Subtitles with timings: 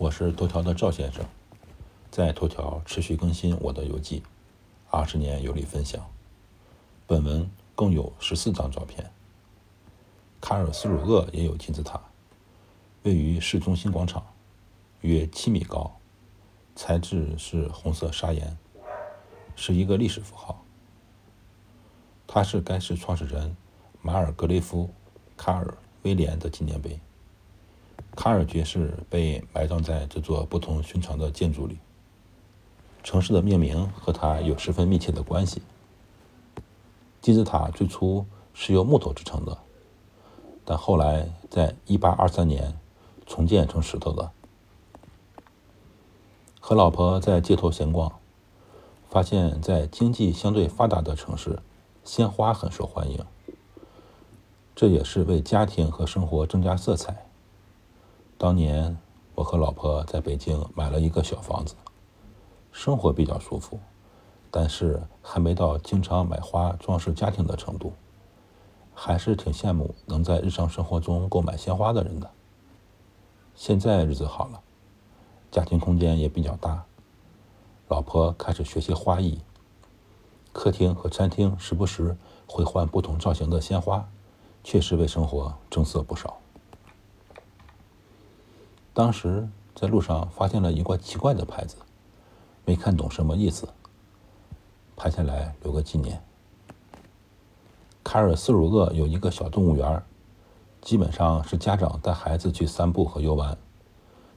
[0.00, 1.24] 我是头条的赵先生，
[2.08, 4.22] 在头条持续更新我的游记，
[4.90, 6.08] 二十年游历分享。
[7.04, 9.10] 本文共有十四张照片。
[10.40, 12.00] 卡尔斯鲁厄也有金字塔，
[13.02, 14.24] 位于市中心广场，
[15.00, 15.98] 约七米高，
[16.76, 18.56] 材质是红色砂岩，
[19.56, 20.64] 是一个历史符号。
[22.24, 23.56] 它是该市创始人
[24.00, 24.84] 马尔格雷夫·
[25.36, 25.64] 卡尔·
[26.02, 27.00] 威廉的纪念碑。
[28.18, 31.78] 卡尔爵士被埋葬在这座不同寻常的建筑里。
[33.04, 35.62] 城市的命名和他有十分密切的关系。
[37.20, 39.56] 金字塔最初是由木头制成的，
[40.64, 42.76] 但后来在1823年
[43.24, 44.32] 重建成石头的。
[46.58, 48.18] 和老婆在街头闲逛，
[49.08, 51.62] 发现，在经济相对发达的城市，
[52.02, 53.24] 鲜花很受欢迎。
[54.74, 57.27] 这也是为家庭和生活增加色彩。
[58.40, 58.96] 当年
[59.34, 61.74] 我和老婆在北京买了一个小房子，
[62.70, 63.80] 生活比较舒服，
[64.48, 67.92] 但是还没到经常买花装饰家庭的程度，
[68.94, 72.30] 还是挺羡慕能在日常生活中购买鲜花的人的。
[73.56, 74.60] 现在日子好了，
[75.50, 76.84] 家庭空间也比较大，
[77.88, 79.40] 老婆开始学习花艺，
[80.52, 84.08] 客厅和餐厅时不时会换不同造型的鲜花，
[84.62, 86.38] 确实为生活增色不少。
[88.98, 91.76] 当时在路上发现了一块奇怪的牌子，
[92.64, 93.68] 没看懂什么意思，
[94.96, 96.20] 拍下来留个纪念。
[98.02, 100.02] 卡尔斯鲁厄有一个小动物园，
[100.80, 103.56] 基本上是家长带孩子去散步和游玩。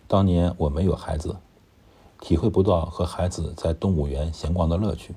[0.07, 1.37] 当年我没有孩子，
[2.19, 5.15] 体会不到和孩子在动物园闲逛的乐趣，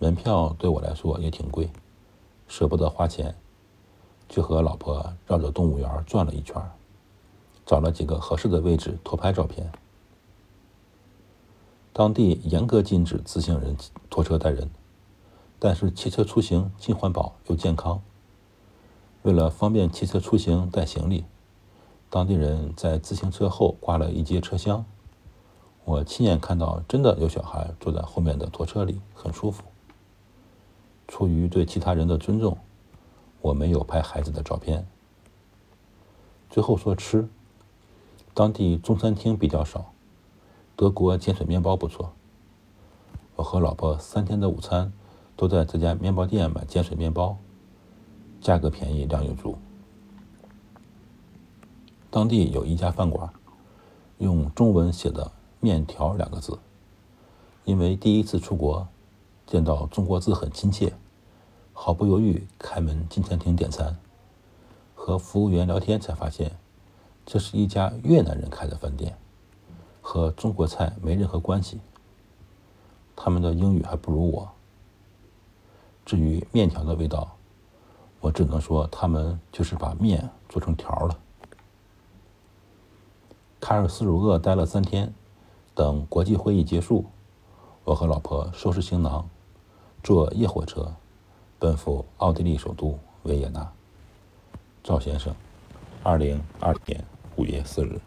[0.00, 1.70] 门票对我来说也挺贵，
[2.48, 3.32] 舍不得花钱，
[4.28, 6.60] 就和老婆绕着动物园转了一圈。
[7.70, 9.70] 找了几个合适的位置拖拍照片。
[11.92, 13.76] 当地严格禁止自行人
[14.10, 14.68] 拖车带人，
[15.60, 18.02] 但是汽车出行既环保又健康。
[19.22, 21.26] 为了方便汽车出行带行李，
[22.08, 24.84] 当地人在自行车后挂了一节车厢。
[25.84, 29.62] 我亲眼看到，真的有小孩坐在后面的拖车里，很舒服。
[31.06, 32.58] 出于对其他人的尊重，
[33.40, 34.84] 我没有拍孩子的照片。
[36.50, 37.28] 最后说吃。
[38.32, 39.92] 当地中餐厅比较少，
[40.76, 42.12] 德国碱水面包不错。
[43.36, 44.92] 我和老婆三天的午餐
[45.36, 47.38] 都在这家面包店买碱水面包，
[48.40, 49.58] 价格便宜，量又足。
[52.10, 53.30] 当地有一家饭馆，
[54.18, 56.58] 用中文写的“面条”两个字，
[57.64, 58.86] 因为第一次出国，
[59.46, 60.92] 见到中国字很亲切，
[61.72, 63.96] 毫不犹豫开门进餐厅点餐，
[64.94, 66.56] 和服务员聊天才发现。
[67.32, 69.16] 这是一家越南人开的饭店，
[70.02, 71.78] 和中国菜没任何关系。
[73.14, 74.50] 他们的英语还不如我。
[76.04, 77.36] 至于面条的味道，
[78.18, 81.16] 我只能说他们就是把面做成条了。
[83.60, 85.14] 卡尔斯鲁厄待了三天，
[85.72, 87.04] 等国际会议结束，
[87.84, 89.28] 我和老婆收拾行囊，
[90.02, 90.96] 坐夜火车
[91.60, 93.70] 奔赴奥地利首都维也纳。
[94.82, 95.32] 赵先生，
[96.02, 97.04] 二零二年。
[97.40, 97.98] 五月四日。